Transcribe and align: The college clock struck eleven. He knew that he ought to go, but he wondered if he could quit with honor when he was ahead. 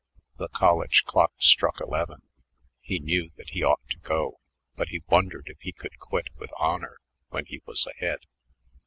The 0.37 0.47
college 0.49 1.03
clock 1.05 1.31
struck 1.37 1.79
eleven. 1.79 2.23
He 2.81 2.97
knew 2.97 3.29
that 3.37 3.49
he 3.51 3.61
ought 3.61 3.87
to 3.91 3.99
go, 3.99 4.39
but 4.75 4.87
he 4.87 5.03
wondered 5.09 5.43
if 5.47 5.59
he 5.61 5.71
could 5.71 5.99
quit 5.99 6.29
with 6.39 6.49
honor 6.57 6.97
when 7.29 7.45
he 7.45 7.61
was 7.67 7.85
ahead. 7.85 8.17